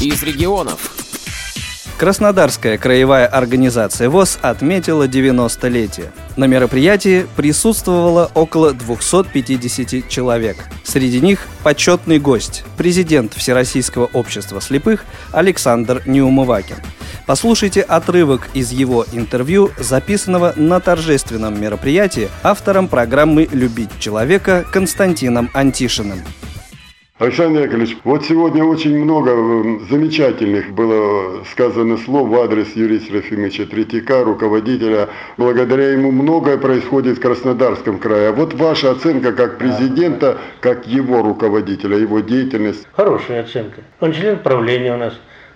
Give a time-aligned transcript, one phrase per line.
[0.00, 0.94] из регионов.
[1.98, 6.12] Краснодарская краевая организация ВОЗ отметила 90-летие.
[6.36, 10.56] На мероприятии присутствовало около 250 человек.
[10.84, 16.76] Среди них почетный гость, президент Всероссийского общества слепых Александр Неумывакин.
[17.26, 26.22] Послушайте отрывок из его интервью, записанного на торжественном мероприятии автором программы «Любить человека» Константином Антишиным.
[27.18, 33.66] Александр Яковлевич, вот сегодня очень много э, замечательных было сказано слов в адрес Юрия Серафимовича
[33.66, 35.08] Третьяка, руководителя.
[35.36, 38.28] Благодаря ему многое происходит в Краснодарском крае.
[38.28, 42.86] А вот ваша оценка как президента, как его руководителя, его деятельность?
[42.92, 43.80] Хорошая оценка.
[43.98, 45.14] Он член правления у нас.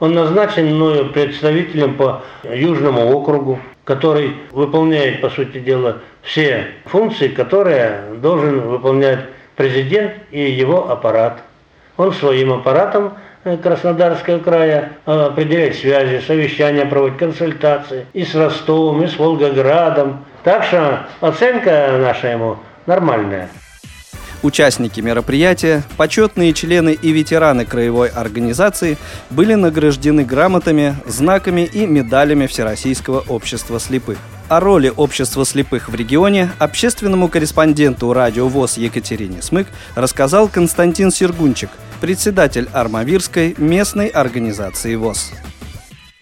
[0.00, 8.00] Он назначен мною представителем по Южному округу, который выполняет, по сути дела, все функции, которые
[8.20, 9.20] должен выполнять
[9.56, 11.42] президент и его аппарат.
[11.96, 13.14] Он своим аппаратом
[13.44, 20.24] э, Краснодарского края э, определяет связи, совещания проводит, консультации и с Ростовом, и с Волгоградом.
[20.42, 22.56] Так что оценка наша ему
[22.86, 23.48] нормальная.
[24.42, 28.98] Участники мероприятия, почетные члены и ветераны краевой организации
[29.30, 34.18] были награждены грамотами, знаками и медалями Всероссийского общества слепых.
[34.48, 41.70] О роли общества слепых в регионе общественному корреспонденту радио ВОЗ Екатерине Смык рассказал Константин Сергунчик,
[42.02, 45.32] председатель Армавирской местной организации ВОЗ.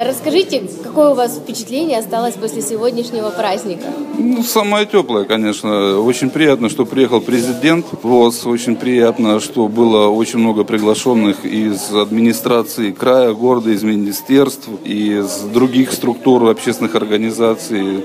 [0.00, 3.84] Расскажите, какое у вас впечатление осталось после сегодняшнего праздника?
[4.18, 6.00] Ну, самое теплое, конечно.
[6.00, 8.44] Очень приятно, что приехал президент ВОЗ.
[8.46, 15.92] Очень приятно, что было очень много приглашенных из администрации края, города, из министерств, из других
[15.92, 18.04] структур общественных организаций.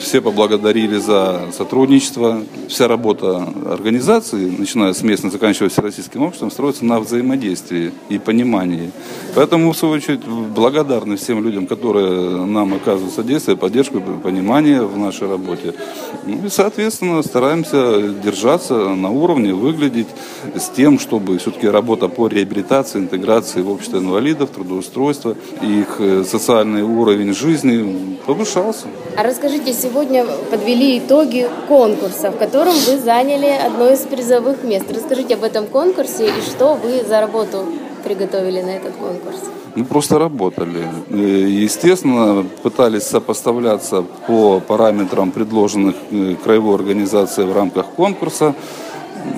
[0.00, 2.42] Все поблагодарили за сотрудничество.
[2.68, 8.90] Вся работа организации, начиная с местной, заканчивая всероссийским обществом, строится на взаимодействии и понимании.
[9.34, 15.28] Поэтому, в свою очередь, благодарны всем людям, которые нам оказывают содействие, поддержку, понимание в нашей
[15.28, 15.74] работе.
[16.26, 20.08] Ну и, соответственно, стараемся держаться на уровне, выглядеть
[20.56, 26.82] с тем, чтобы все-таки работа по реабилитации, интеграции в общество инвалидов, трудоустройство, их э, социальный
[26.82, 28.86] уровень жизни повышался.
[29.16, 34.86] А расскажите, Скажите, сегодня подвели итоги конкурса, в котором вы заняли одно из призовых мест.
[34.88, 37.64] Расскажите об этом конкурсе и что вы за работу
[38.04, 39.38] приготовили на этот конкурс.
[39.74, 40.86] Мы просто работали.
[41.10, 48.54] Естественно, пытались сопоставляться по параметрам, предложенных э, краевой организацией в рамках конкурса.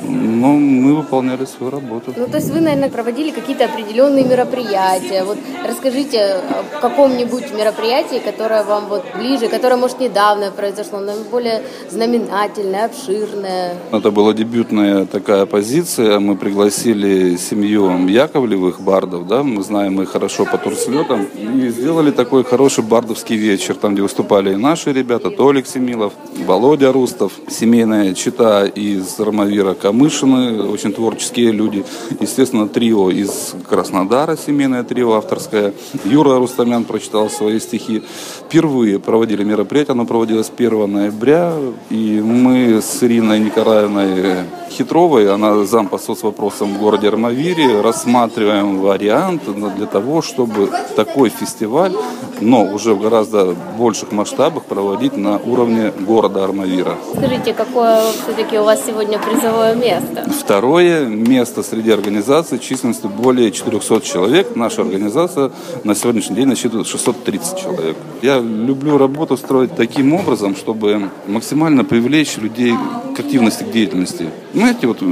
[0.03, 2.15] Ну, мы выполняли свою работу.
[2.17, 5.25] Ну, то есть вы, наверное, проводили какие-то определенные мероприятия.
[5.25, 11.63] Вот расскажите о каком-нибудь мероприятии, которое вам вот ближе, которое, может, недавно произошло, но более
[11.91, 13.75] знаменательное, обширное.
[13.93, 16.19] Это была дебютная такая позиция.
[16.21, 22.45] Мы пригласили семью Яковлевых бардов, да, мы знаем их хорошо по турслетам, и сделали такой
[22.45, 26.13] хороший бардовский вечер, там, где выступали и наши ребята, Толик Семилов,
[26.47, 31.85] Володя Рустов, семейная чита из Ромавира Камышины, очень творческие люди.
[32.21, 35.73] Естественно, трио из Краснодара, семейное трио авторское.
[36.05, 38.03] Юра Рустамян прочитал свои стихи.
[38.51, 41.53] Впервые проводили мероприятие, оно проводилось 1 ноября,
[41.89, 44.39] и мы с Ириной Николаевной
[44.69, 49.43] Хитровой, она зам по соцвопросам в городе Армавире, рассматриваем вариант
[49.77, 51.93] для того, чтобы такой фестиваль,
[52.41, 56.97] но уже в гораздо больших масштабах проводить на уровне города Армавира.
[57.17, 60.29] Скажите, какое все-таки у вас сегодня призовое место?
[60.31, 64.57] Второе место среди организаций численностью более 400 человек.
[64.57, 65.51] Наша организация
[65.85, 67.97] на сегодняшний день насчитывает 630 человек.
[68.23, 72.75] Я люблю работу строить таким образом, чтобы максимально привлечь людей
[73.17, 74.31] к активности, к деятельности.
[74.55, 75.03] Знаете, вот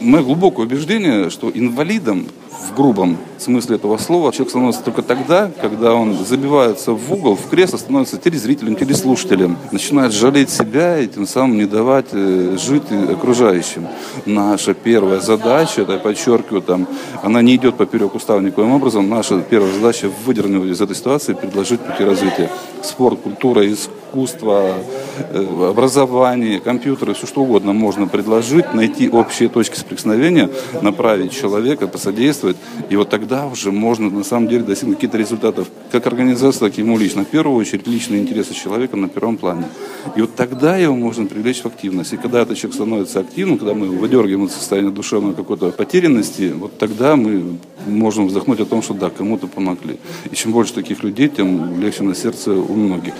[0.00, 5.94] мое глубокое убеждение, что инвалидам в грубом смысле этого слова человек становится только тогда, когда
[5.94, 11.56] он забивается в угол, в кресло, становится телезрителем, телеслушателем, начинает жалеть себя и тем самым
[11.56, 13.86] не давать э, жить окружающим.
[14.26, 16.86] Наша первая задача, это я подчеркиваю, там,
[17.22, 21.36] она не идет поперек устава никоим образом, наша первая задача выдернуть из этой ситуации и
[21.36, 22.50] предложить пути развития.
[22.82, 23.62] Спорт, культура,
[24.08, 24.74] искусство,
[25.32, 30.48] э, образование, компьютеры, все что угодно можно предложить, найти общие точки соприкосновения,
[30.82, 32.56] направить человека, посодействовать.
[32.88, 35.68] И вот тогда уже можно на самом деле достигнуть каких-то результатов.
[35.92, 37.24] Как организация, так и ему лично.
[37.24, 39.64] В первую очередь личные интересы человека на первом плане.
[40.16, 42.12] И вот тогда его можно привлечь в активность.
[42.12, 46.52] И когда этот человек становится активным, когда мы его выдергиваем из состояния душевной какой-то потерянности,
[46.56, 49.98] вот тогда мы можем вздохнуть о том, что да, кому-то помогли.
[50.30, 53.14] И чем больше таких людей, тем легче на сердце у многих.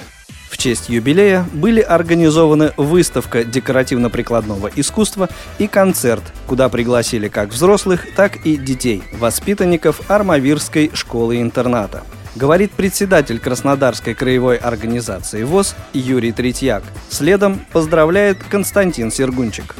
[0.48, 5.28] В честь юбилея были организованы выставка декоративно-прикладного искусства
[5.58, 12.02] и концерт, куда пригласили как взрослых, так и детей, воспитанников Армавирской школы-интерната
[12.38, 16.84] говорит председатель Краснодарской краевой организации ВОЗ Юрий Третьяк.
[17.10, 19.74] Следом поздравляет Константин Сергунчик.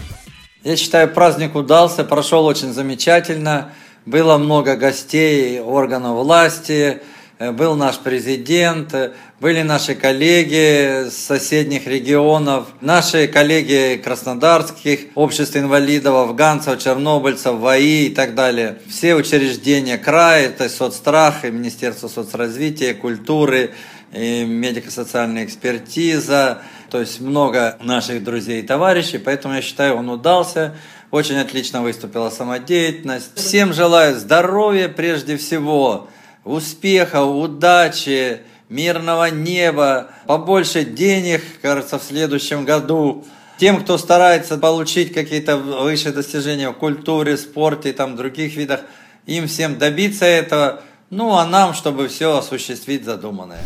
[0.65, 3.73] Я считаю, праздник удался, прошел очень замечательно.
[4.05, 7.01] Было много гостей органов власти,
[7.39, 16.17] был наш президент, э, были наши коллеги с соседних регионов, наши коллеги краснодарских обществ инвалидов,
[16.17, 18.79] афганцев, чернобыльцев, ВАИ и так далее.
[18.89, 23.71] Все учреждения края, это соцстрах, и Министерство соцразвития, культуры,
[24.13, 30.75] и медико-социальная экспертиза, то есть много наших друзей и товарищей, поэтому я считаю, он удался.
[31.11, 33.31] Очень отлично выступила самодеятельность.
[33.35, 36.09] Всем желаю здоровья прежде всего,
[36.45, 43.25] успеха, удачи, мирного неба, побольше денег, кажется, в следующем году.
[43.59, 48.81] Тем, кто старается получить какие-то высшие достижения в культуре, спорте там других видах,
[49.27, 53.63] им всем добиться этого, ну а нам, чтобы все осуществить задуманное.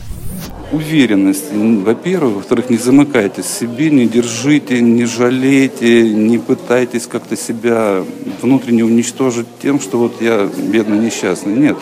[0.73, 2.37] Уверенность, во-первых.
[2.37, 8.03] Во-вторых, не замыкайтесь в себе, не держите, не жалейте, не пытайтесь как-то себя
[8.41, 11.53] внутренне уничтожить тем, что вот я бедный, несчастный.
[11.53, 11.77] Нет.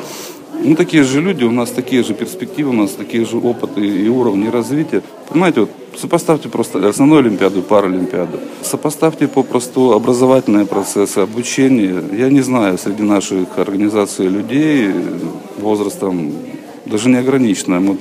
[0.63, 4.09] Ну, такие же люди, у нас такие же перспективы, у нас такие же опыты и
[4.09, 5.03] уровни развития.
[5.29, 8.39] Понимаете, вот сопоставьте просто основную Олимпиаду и Паралимпиаду.
[8.63, 12.03] Сопоставьте попросту образовательные процессы, обучение.
[12.13, 14.93] Я не знаю среди наших организаций людей
[15.59, 16.33] возрастом
[16.85, 17.81] даже неограниченное.
[17.81, 17.97] Мы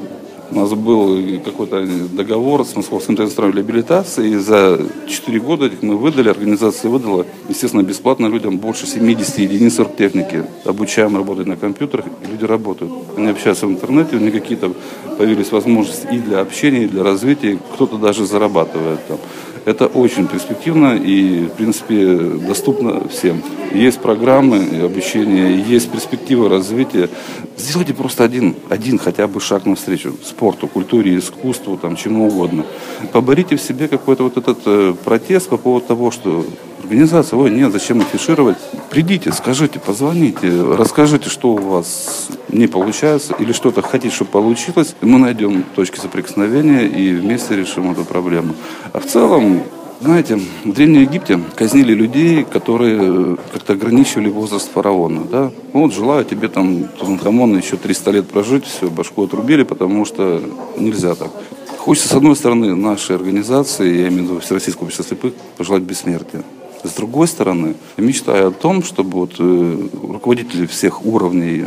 [0.52, 6.30] у нас был какой-то договор с Московским центром реабилитации, и за 4 года мы выдали,
[6.30, 10.46] организация выдала, естественно, бесплатно людям больше 70 единиц оргтехники.
[10.66, 12.92] Обучаем работать на компьютерах, люди работают.
[13.18, 14.74] Они общаются в интернете, у них какие-то
[15.20, 19.18] появились возможности и для общения, и для развития, кто-то даже зарабатывает там.
[19.66, 22.16] Это очень перспективно и, в принципе,
[22.48, 23.44] доступно всем.
[23.74, 27.10] Есть программы обучения, есть перспективы развития.
[27.58, 32.64] Сделайте просто один, один хотя бы шаг навстречу спорту, культуре, искусству, там, чему угодно.
[33.12, 36.46] Поборите в себе какой-то вот этот э, протест по поводу того, что
[36.90, 38.58] организация, ой, нет, зачем афишировать?
[38.90, 44.96] Придите, скажите, позвоните, расскажите, что у вас не получается или что-то хотите, чтобы получилось.
[45.00, 48.56] И мы найдем точки соприкосновения и вместе решим эту проблему.
[48.92, 49.62] А в целом,
[50.02, 55.28] знаете, в Древнем Египте казнили людей, которые как-то ограничивали возраст фараона.
[55.32, 55.52] Да?
[55.74, 60.42] Вот желаю тебе там, Тутанхамон, еще 300 лет прожить, все, башку отрубили, потому что
[60.76, 61.30] нельзя так.
[61.78, 66.44] Хочется, с одной стороны, нашей организации, я имею в виду Всероссийского общества слепых, пожелать бессмертия.
[66.84, 71.66] С другой стороны, я мечтаю о том, чтобы вот, э, руководители всех уровней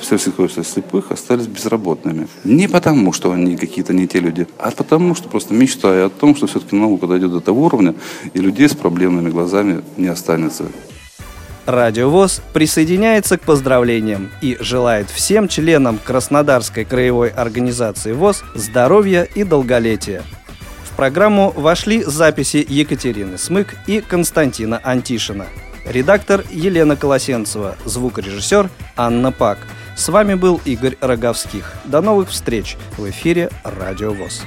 [0.00, 2.28] всех обществ слепых остались безработными.
[2.44, 6.36] Не потому, что они какие-то не те люди, а потому, что просто мечтаю о том,
[6.36, 7.94] что все-таки наука дойдет до того уровня,
[8.34, 10.64] и людей с проблемными глазами не останется.
[11.66, 19.44] Радио ВОЗ присоединяется к поздравлениям и желает всем членам Краснодарской краевой организации ВОЗ здоровья и
[19.44, 20.24] долголетия
[21.02, 25.46] программу вошли записи Екатерины Смык и Константина Антишина.
[25.84, 29.58] Редактор Елена Колосенцева, звукорежиссер Анна Пак.
[29.96, 31.74] С вами был Игорь Роговских.
[31.86, 34.42] До новых встреч в эфире Радио ВОЗ.